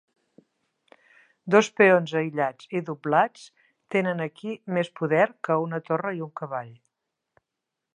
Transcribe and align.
Dos 1.55 1.69
peons 1.81 2.15
aïllats 2.23 2.71
i 2.79 2.81
doblats 2.89 3.45
tenen 3.97 4.27
aquí 4.29 4.59
més 4.79 4.93
poder 5.03 5.25
que 5.49 5.63
una 5.67 5.83
torre 5.91 6.17
i 6.21 6.29
un 6.31 6.37
cavall. 6.43 6.75